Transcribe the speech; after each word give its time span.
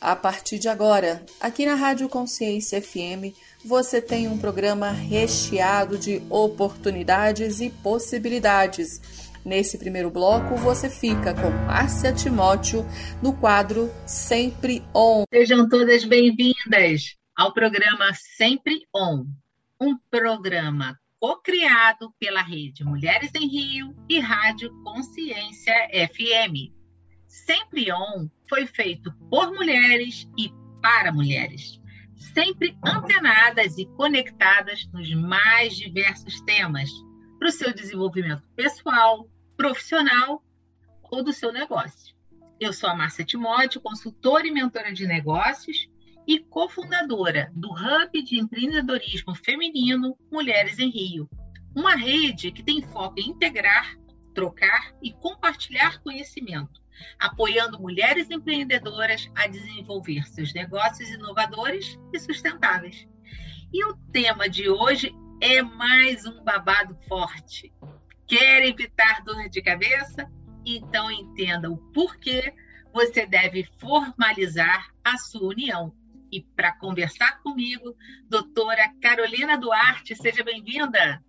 A 0.00 0.14
partir 0.14 0.60
de 0.60 0.68
agora, 0.68 1.26
aqui 1.40 1.66
na 1.66 1.74
Rádio 1.74 2.08
Consciência 2.08 2.80
FM, 2.80 3.34
você 3.64 4.00
tem 4.00 4.28
um 4.28 4.38
programa 4.38 4.90
recheado 4.90 5.98
de 5.98 6.22
oportunidades 6.30 7.60
e 7.60 7.68
possibilidades. 7.68 9.00
Nesse 9.44 9.76
primeiro 9.76 10.08
bloco, 10.08 10.54
você 10.56 10.88
fica 10.88 11.34
com 11.34 11.50
Márcia 11.66 12.12
Timóteo 12.12 12.86
no 13.20 13.32
quadro 13.32 13.90
Sempre 14.06 14.84
On. 14.94 15.24
Sejam 15.34 15.68
todas 15.68 16.04
bem-vindas 16.04 17.16
ao 17.36 17.52
programa 17.52 18.12
Sempre 18.36 18.86
On, 18.94 19.24
um 19.80 19.96
programa 20.08 20.96
co-criado 21.18 22.14
pela 22.20 22.40
rede 22.40 22.84
Mulheres 22.84 23.32
em 23.34 23.48
Rio 23.48 23.96
e 24.08 24.20
Rádio 24.20 24.70
Consciência 24.84 25.74
FM. 26.08 26.77
Sempre 27.46 27.90
On 27.92 28.28
foi 28.48 28.66
feito 28.66 29.12
por 29.30 29.52
mulheres 29.52 30.28
e 30.36 30.50
para 30.82 31.12
mulheres, 31.12 31.80
sempre 32.34 32.76
antenadas 32.84 33.78
e 33.78 33.86
conectadas 33.86 34.86
nos 34.92 35.12
mais 35.14 35.76
diversos 35.76 36.40
temas 36.42 36.90
para 37.38 37.48
o 37.48 37.52
seu 37.52 37.72
desenvolvimento 37.72 38.46
pessoal, 38.56 39.28
profissional 39.56 40.42
ou 41.10 41.22
do 41.22 41.32
seu 41.32 41.52
negócio. 41.52 42.14
Eu 42.60 42.72
sou 42.72 42.90
a 42.90 42.94
Márcia 42.94 43.24
Timóteo, 43.24 43.80
consultora 43.80 44.46
e 44.46 44.50
mentora 44.50 44.92
de 44.92 45.06
negócios 45.06 45.88
e 46.26 46.40
cofundadora 46.40 47.50
do 47.54 47.70
Hub 47.70 48.22
de 48.22 48.40
Empreendedorismo 48.40 49.34
Feminino 49.34 50.18
Mulheres 50.30 50.78
em 50.78 50.90
Rio, 50.90 51.28
uma 51.74 51.94
rede 51.94 52.50
que 52.50 52.64
tem 52.64 52.82
foco 52.82 53.18
em 53.18 53.30
integrar, 53.30 53.96
trocar 54.34 54.92
e 55.00 55.12
compartilhar 55.12 56.02
conhecimento 56.02 56.82
apoiando 57.18 57.80
mulheres 57.80 58.30
empreendedoras 58.30 59.30
a 59.34 59.46
desenvolver 59.46 60.26
seus 60.28 60.52
negócios 60.52 61.08
inovadores 61.10 61.98
e 62.12 62.18
sustentáveis. 62.18 63.06
E 63.72 63.84
o 63.84 63.94
tema 64.12 64.48
de 64.48 64.68
hoje 64.68 65.14
é 65.40 65.62
mais 65.62 66.26
um 66.26 66.42
babado 66.42 66.96
forte. 67.08 67.72
Quer 68.26 68.66
evitar 68.66 69.22
dor 69.24 69.48
de 69.48 69.62
cabeça? 69.62 70.30
Então 70.64 71.10
entenda 71.10 71.70
o 71.70 71.76
porquê 71.92 72.54
você 72.92 73.26
deve 73.26 73.64
formalizar 73.78 74.92
a 75.04 75.16
sua 75.16 75.48
união. 75.48 75.94
E 76.30 76.42
para 76.42 76.72
conversar 76.72 77.40
comigo, 77.42 77.94
doutora 78.28 78.92
Carolina 79.00 79.56
Duarte, 79.56 80.14
seja 80.14 80.44
bem-vinda. 80.44 81.22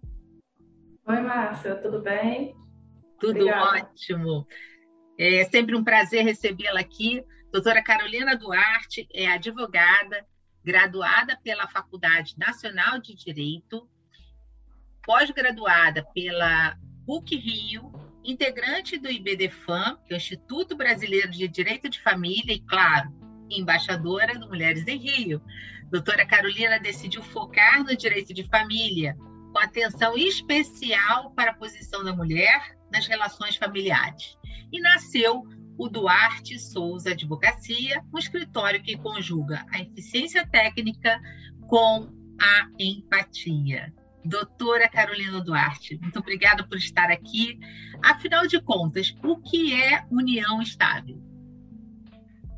Oi, 1.06 1.22
Márcia, 1.22 1.76
tudo 1.76 2.02
bem? 2.02 2.54
Tudo 3.20 3.42
Obrigada. 3.42 3.78
ótimo. 3.78 4.46
É 5.22 5.44
sempre 5.44 5.76
um 5.76 5.84
prazer 5.84 6.24
recebê-la 6.24 6.80
aqui. 6.80 7.22
Doutora 7.52 7.84
Carolina 7.84 8.38
Duarte 8.38 9.06
é 9.14 9.28
advogada, 9.28 10.26
graduada 10.64 11.38
pela 11.44 11.68
Faculdade 11.68 12.36
Nacional 12.38 13.02
de 13.02 13.14
Direito, 13.14 13.86
pós-graduada 15.06 16.06
pela 16.14 16.78
PUC 17.06 17.36
Rio, 17.36 17.92
integrante 18.24 18.98
do 18.98 19.12
IBDFAM, 19.12 19.98
que 20.06 20.14
é 20.14 20.16
o 20.16 20.18
Instituto 20.18 20.78
Brasileiro 20.78 21.30
de 21.30 21.50
Direito 21.50 21.90
de 21.90 22.00
Família, 22.00 22.54
e, 22.54 22.62
claro, 22.62 23.14
embaixadora 23.50 24.40
do 24.40 24.48
Mulheres 24.48 24.88
em 24.88 24.96
Rio. 24.96 25.42
Doutora 25.92 26.26
Carolina 26.26 26.80
decidiu 26.80 27.22
focar 27.22 27.84
no 27.84 27.94
direito 27.94 28.34
de 28.34 28.48
família, 28.48 29.18
com 29.52 29.60
atenção 29.60 30.16
especial 30.16 31.32
para 31.32 31.52
a 31.52 31.56
posição 31.56 32.06
da 32.06 32.16
mulher 32.16 32.78
nas 32.90 33.06
relações 33.06 33.58
familiares 33.58 34.39
e 34.72 34.80
nasceu 34.82 35.44
o 35.78 35.88
Duarte 35.88 36.60
Souza 36.60 37.12
Advocacia, 37.12 38.04
um 38.14 38.18
escritório 38.18 38.84
que 38.84 38.98
conjuga 38.98 39.66
a 39.72 39.80
eficiência 39.80 40.46
técnica 40.46 41.20
com 41.68 42.10
a 42.42 42.68
empatia. 42.78 43.94
Doutora 44.26 44.90
Carolina 44.90 45.42
Duarte, 45.42 45.98
muito 46.02 46.20
obrigada 46.20 46.68
por 46.68 46.78
estar 46.78 47.10
aqui. 47.10 47.58
Afinal 48.04 48.46
de 48.46 48.62
contas, 48.62 49.16
o 49.24 49.38
que 49.38 49.74
é 49.74 50.04
união 50.12 50.62
estável? 50.62 51.18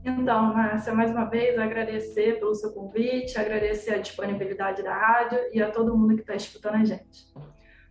Então, 0.03 0.51
Márcia, 0.55 0.93
mais 0.93 1.11
uma 1.11 1.25
vez 1.25 1.59
agradecer 1.59 2.39
pelo 2.39 2.55
seu 2.55 2.71
convite, 2.73 3.37
agradecer 3.37 3.93
a 3.93 3.99
disponibilidade 3.99 4.81
da 4.81 4.97
rádio 4.97 5.37
e 5.53 5.61
a 5.61 5.69
todo 5.69 5.95
mundo 5.95 6.15
que 6.15 6.21
está 6.21 6.33
escutando 6.33 6.75
a 6.75 6.83
gente. 6.83 7.31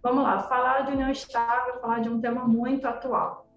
Vamos 0.02 0.24
lá, 0.24 0.40
falar 0.40 0.80
de 0.80 0.92
união 0.92 1.10
estável, 1.10 1.80
falar 1.80 2.00
de 2.00 2.08
um 2.08 2.20
tema 2.20 2.48
muito 2.48 2.88
atual. 2.88 3.49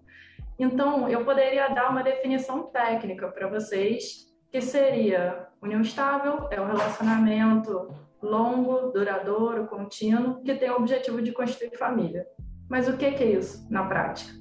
Então, 0.58 1.08
eu 1.08 1.24
poderia 1.24 1.68
dar 1.68 1.90
uma 1.90 2.02
definição 2.02 2.64
técnica 2.64 3.28
para 3.28 3.48
vocês, 3.48 4.26
que 4.50 4.60
seria 4.60 5.48
união 5.60 5.80
estável 5.80 6.46
é 6.50 6.60
um 6.60 6.66
relacionamento 6.66 7.92
longo, 8.22 8.92
duradouro, 8.92 9.66
contínuo, 9.66 10.42
que 10.42 10.54
tem 10.54 10.70
o 10.70 10.76
objetivo 10.76 11.20
de 11.20 11.32
construir 11.32 11.76
família. 11.76 12.26
Mas 12.68 12.88
o 12.88 12.96
que 12.96 13.04
é 13.04 13.24
isso 13.24 13.66
na 13.70 13.84
prática? 13.84 14.32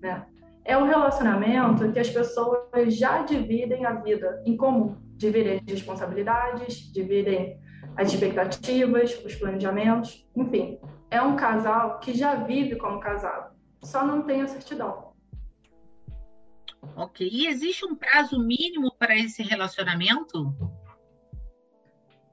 Né? 0.00 0.26
É 0.64 0.76
um 0.76 0.84
relacionamento 0.84 1.90
que 1.92 1.98
as 1.98 2.10
pessoas 2.10 2.94
já 2.94 3.22
dividem 3.22 3.86
a 3.86 3.94
vida 3.94 4.42
em 4.44 4.56
comum, 4.56 4.96
dividem 5.16 5.56
as 5.56 5.72
responsabilidades, 5.72 6.92
dividem 6.92 7.58
as 7.96 8.12
expectativas, 8.12 9.18
os 9.24 9.34
planejamentos, 9.34 10.28
enfim. 10.36 10.78
É 11.10 11.22
um 11.22 11.36
casal 11.36 11.98
que 12.00 12.12
já 12.12 12.34
vive 12.34 12.76
como 12.76 13.00
casado, 13.00 13.56
só 13.82 14.04
não 14.04 14.22
tem 14.22 14.42
a 14.42 14.46
certidão. 14.46 15.07
Ok. 16.96 17.28
E 17.30 17.46
existe 17.46 17.84
um 17.86 17.94
prazo 17.94 18.38
mínimo 18.38 18.92
para 18.98 19.16
esse 19.16 19.42
relacionamento? 19.42 20.54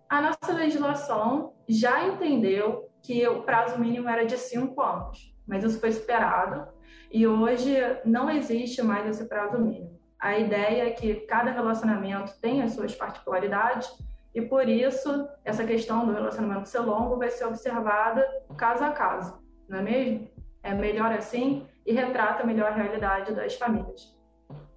A 0.09 0.21
nossa 0.21 0.53
legislação 0.53 1.53
já 1.67 2.07
entendeu 2.07 2.89
que 3.01 3.27
o 3.27 3.43
prazo 3.43 3.79
mínimo 3.79 4.09
era 4.09 4.25
de 4.25 4.37
cinco 4.37 4.81
anos, 4.81 5.35
mas 5.47 5.63
isso 5.63 5.79
foi 5.79 5.91
superado 5.91 6.67
e 7.11 7.27
hoje 7.27 7.75
não 8.03 8.29
existe 8.29 8.81
mais 8.81 9.07
esse 9.07 9.27
prazo 9.27 9.59
mínimo. 9.59 9.99
A 10.19 10.37
ideia 10.37 10.87
é 10.87 10.91
que 10.91 11.15
cada 11.27 11.51
relacionamento 11.51 12.39
tem 12.41 12.61
as 12.61 12.73
suas 12.73 12.95
particularidades 12.95 13.89
e 14.33 14.41
por 14.41 14.67
isso 14.67 15.27
essa 15.43 15.63
questão 15.63 16.05
do 16.05 16.13
relacionamento 16.13 16.67
ser 16.67 16.79
longo 16.79 17.17
vai 17.17 17.29
ser 17.29 17.45
observada 17.45 18.25
caso 18.57 18.83
a 18.83 18.91
caso, 18.91 19.39
não 19.69 19.79
é 19.79 19.81
mesmo? 19.81 20.29
É 20.63 20.73
melhor 20.73 21.11
assim 21.11 21.67
e 21.85 21.93
retrata 21.93 22.43
melhor 22.43 22.71
a 22.71 22.75
realidade 22.75 23.33
das 23.33 23.55
famílias. 23.55 24.14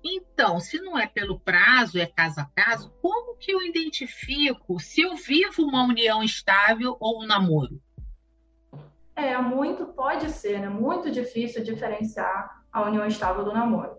Então, 0.05 0.61
se 0.61 0.81
não 0.81 0.99
é 0.99 1.07
pelo 1.07 1.41
prazo, 1.41 1.99
é 1.99 2.07
caso 2.07 2.41
a 2.41 2.45
caso, 2.55 2.93
como 3.03 3.37
que 3.37 3.51
eu 3.51 3.63
identifico 3.63 4.79
se 4.79 5.01
eu 5.01 5.17
vivo 5.17 5.63
uma 5.63 5.85
união 5.85 6.23
estável 6.23 6.97
ou 7.01 7.23
um 7.23 7.27
namoro? 7.27 7.81
É, 9.17 9.37
muito 9.39 9.87
pode 9.87 10.31
ser, 10.31 10.61
né? 10.61 10.69
Muito 10.69 11.11
difícil 11.11 11.65
diferenciar 11.65 12.63
a 12.73 12.83
união 12.83 13.05
estável 13.07 13.45
do 13.45 13.53
namoro. 13.53 13.97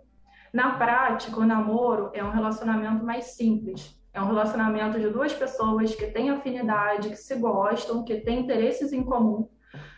Na 0.54 0.78
prática, 0.78 1.38
o 1.38 1.46
namoro 1.46 2.10
é 2.14 2.24
um 2.24 2.32
relacionamento 2.32 3.04
mais 3.04 3.26
simples. 3.36 4.00
É 4.14 4.22
um 4.22 4.28
relacionamento 4.28 5.00
de 5.00 5.10
duas 5.10 5.34
pessoas 5.34 5.94
que 5.94 6.08
têm 6.08 6.30
afinidade, 6.30 7.10
que 7.10 7.18
se 7.18 7.36
gostam, 7.36 8.04
que 8.04 8.22
têm 8.22 8.40
interesses 8.40 8.94
em 8.94 9.04
comum, 9.04 9.50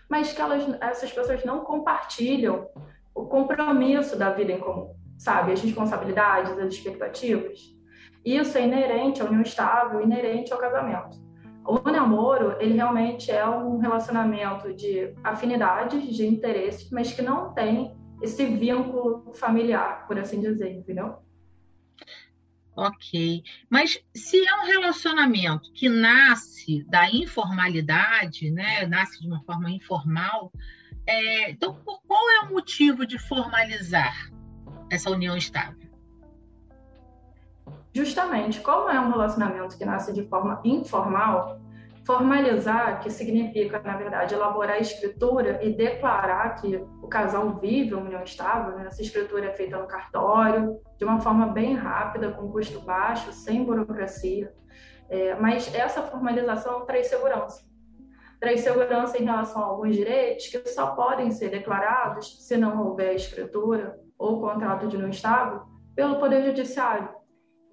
mas 0.09 0.33
que 0.33 0.41
elas, 0.41 0.67
essas 0.81 1.11
pessoas 1.11 1.45
não 1.45 1.63
compartilham 1.63 2.67
o 3.13 3.25
compromisso 3.27 4.17
da 4.17 4.31
vida 4.31 4.51
em 4.51 4.59
comum 4.59 5.00
sabe? 5.21 5.51
As 5.51 5.61
responsabilidades, 5.61 6.57
as 6.57 6.73
expectativas. 6.73 7.59
Isso 8.25 8.57
é 8.57 8.63
inerente 8.63 9.21
à 9.21 9.25
união 9.25 9.41
estável, 9.43 10.01
inerente 10.01 10.51
ao 10.51 10.59
casamento. 10.59 11.21
O 11.63 11.77
namoro, 11.91 12.55
ele 12.59 12.73
realmente 12.73 13.29
é 13.31 13.47
um 13.47 13.77
relacionamento 13.77 14.73
de 14.73 15.13
afinidades, 15.23 16.03
de 16.15 16.25
interesses, 16.25 16.89
mas 16.89 17.13
que 17.13 17.21
não 17.21 17.53
tem 17.53 17.95
esse 18.19 18.43
vínculo 18.47 19.31
familiar, 19.33 20.07
por 20.07 20.17
assim 20.17 20.41
dizer, 20.41 20.71
entendeu? 20.71 21.17
Ok. 22.75 23.43
Mas 23.69 24.03
se 24.15 24.43
é 24.43 24.55
um 24.55 24.65
relacionamento 24.65 25.71
que 25.71 25.87
nasce 25.87 26.83
da 26.89 27.11
informalidade, 27.11 28.49
né? 28.49 28.87
Nasce 28.87 29.21
de 29.21 29.27
uma 29.27 29.43
forma 29.43 29.69
informal, 29.69 30.51
é... 31.05 31.51
então 31.51 31.75
qual 32.07 32.29
é 32.31 32.39
o 32.47 32.53
motivo 32.53 33.05
de 33.05 33.19
formalizar? 33.19 34.31
Essa 34.91 35.09
união 35.09 35.35
estável? 35.37 35.89
Justamente, 37.93 38.59
como 38.61 38.89
é 38.89 38.99
um 38.99 39.09
relacionamento 39.09 39.77
que 39.77 39.85
nasce 39.85 40.13
de 40.13 40.23
forma 40.27 40.61
informal, 40.63 41.59
formalizar, 42.05 43.01
que 43.01 43.09
significa, 43.09 43.79
na 43.79 43.95
verdade, 43.95 44.33
elaborar 44.33 44.75
a 44.75 44.79
escritura 44.79 45.63
e 45.63 45.73
declarar 45.73 46.55
que 46.55 46.75
o 47.01 47.07
casal 47.07 47.57
vive 47.59 47.93
uma 47.93 48.05
união 48.05 48.23
estável, 48.23 48.75
né? 48.75 48.85
essa 48.87 49.01
escritura 49.01 49.47
é 49.47 49.53
feita 49.53 49.77
no 49.77 49.87
cartório, 49.87 50.79
de 50.97 51.05
uma 51.05 51.19
forma 51.19 51.47
bem 51.47 51.75
rápida, 51.75 52.31
com 52.31 52.51
custo 52.51 52.79
baixo, 52.81 53.31
sem 53.31 53.63
burocracia. 53.63 54.53
É, 55.09 55.35
mas 55.35 55.73
essa 55.75 56.01
formalização 56.01 56.85
traz 56.85 57.07
segurança. 57.07 57.63
Traz 58.39 58.61
segurança 58.61 59.21
em 59.21 59.25
relação 59.25 59.61
a 59.61 59.65
alguns 59.65 59.95
direitos 59.95 60.47
que 60.47 60.67
só 60.69 60.95
podem 60.95 61.29
ser 61.29 61.49
declarados 61.49 62.37
se 62.47 62.57
não 62.57 62.87
houver 62.87 63.13
escritura 63.15 63.99
ou 64.21 64.39
contrato 64.39 64.87
de 64.87 64.97
não 64.97 65.09
estável 65.09 65.63
pelo 65.95 66.19
Poder 66.19 66.43
Judiciário. 66.45 67.09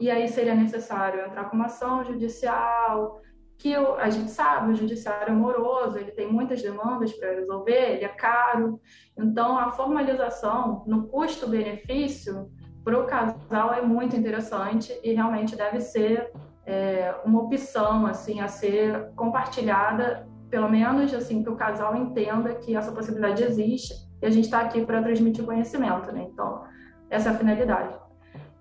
e 0.01 0.11
aí 0.11 0.29
seria 0.29 0.55
necessário 0.55 1.27
entrar 1.27 1.51
com 1.51 1.57
uma 1.57 1.67
ação 1.67 2.05
judicial, 2.05 3.21
que 3.59 3.75
a 3.75 4.09
gente 4.09 4.31
sabe, 4.31 4.71
o 4.71 4.77
judiciário 4.77 5.33
é 5.33 5.35
moroso, 5.35 5.99
ele 5.99 6.13
tem 6.13 6.33
muitas 6.33 6.63
demandas 6.63 7.13
para 7.13 7.35
resolver, 7.35 7.95
ele 7.95 8.05
é 8.05 8.09
caro. 8.09 8.81
Então, 9.19 9.59
a 9.59 9.71
formalização 9.71 10.85
no 10.87 11.09
custo-benefício 11.09 12.49
para 12.85 12.97
o 12.97 13.07
casal 13.07 13.75
é 13.75 13.83
muito 13.83 14.15
interessante 14.15 14.97
e 15.03 15.13
realmente 15.13 15.57
deve 15.57 15.81
ser 15.81 16.31
é, 16.65 17.13
uma 17.25 17.43
opção 17.43 18.07
assim 18.07 18.41
a 18.41 18.47
ser 18.47 19.11
compartilhada, 19.17 20.29
pelo 20.51 20.69
menos 20.69 21.13
assim 21.15 21.43
que 21.43 21.51
o 21.51 21.57
casal 21.57 21.97
entenda 21.97 22.55
que 22.55 22.77
essa 22.77 22.93
possibilidade 22.93 23.43
existe 23.43 23.95
e 24.21 24.27
a 24.27 24.31
gente 24.31 24.45
está 24.45 24.61
aqui 24.61 24.85
para 24.85 25.03
transmitir 25.03 25.45
conhecimento, 25.45 26.11
né? 26.13 26.27
Então, 26.33 26.65
essa 27.11 27.31
é 27.31 27.33
a 27.33 27.37
finalidade. 27.37 27.95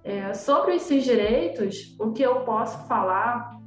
É, 0.03 0.33
sobre 0.33 0.75
esses 0.75 1.03
direitos, 1.03 1.95
o 1.99 2.11
que 2.11 2.23
eu 2.23 2.41
posso 2.41 2.87
falar 2.87 3.59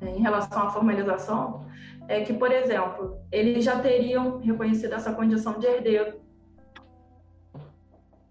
é, 0.00 0.10
em 0.10 0.20
relação 0.20 0.62
à 0.62 0.70
formalização 0.70 1.66
é 2.08 2.22
que, 2.22 2.32
por 2.32 2.50
exemplo, 2.50 3.18
eles 3.30 3.64
já 3.64 3.78
teriam 3.78 4.38
reconhecido 4.38 4.94
essa 4.94 5.12
condição 5.12 5.58
de 5.58 5.66
herdeiro 5.66 6.20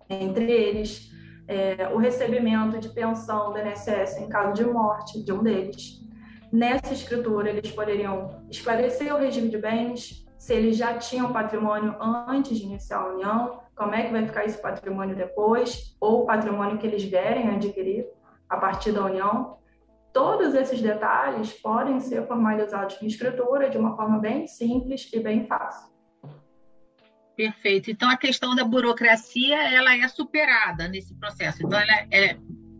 entre 0.09 0.51
eles, 0.51 1.11
é, 1.47 1.89
o 1.93 1.97
recebimento 1.97 2.79
de 2.79 2.89
pensão 2.89 3.53
do 3.53 3.59
INSS 3.59 4.17
em 4.17 4.27
caso 4.27 4.53
de 4.53 4.65
morte 4.65 5.23
de 5.23 5.31
um 5.31 5.43
deles. 5.43 6.06
Nessa 6.51 6.93
escritura, 6.93 7.49
eles 7.49 7.71
poderiam 7.71 8.45
esclarecer 8.49 9.13
o 9.13 9.17
regime 9.17 9.49
de 9.49 9.57
bens, 9.57 10.25
se 10.37 10.53
eles 10.53 10.77
já 10.77 10.97
tinham 10.97 11.33
patrimônio 11.33 11.95
antes 11.99 12.57
de 12.57 12.63
iniciar 12.63 12.99
a 12.99 13.13
união, 13.13 13.59
como 13.75 13.93
é 13.93 14.03
que 14.03 14.11
vai 14.11 14.25
ficar 14.25 14.45
esse 14.45 14.61
patrimônio 14.61 15.15
depois, 15.15 15.95
ou 15.99 16.23
o 16.23 16.25
patrimônio 16.25 16.77
que 16.77 16.87
eles 16.87 17.03
vierem 17.03 17.49
adquirir 17.49 18.05
a 18.49 18.57
partir 18.57 18.91
da 18.91 19.05
união. 19.05 19.57
Todos 20.13 20.55
esses 20.55 20.81
detalhes 20.81 21.53
podem 21.53 21.99
ser 21.99 22.25
formalizados 22.27 22.99
em 23.01 23.07
escritura 23.07 23.69
de 23.69 23.77
uma 23.77 23.95
forma 23.95 24.17
bem 24.19 24.47
simples 24.47 25.09
e 25.13 25.19
bem 25.19 25.45
fácil. 25.45 25.91
Perfeito. 27.35 27.91
Então 27.91 28.09
a 28.09 28.17
questão 28.17 28.55
da 28.55 28.63
burocracia 28.63 29.69
ela 29.71 29.95
é 29.95 30.07
superada 30.07 30.87
nesse 30.87 31.13
processo. 31.13 31.63
Então 31.63 31.79
ela 31.79 32.07
é, 32.09 32.35